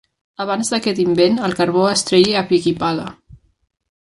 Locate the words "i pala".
2.73-3.07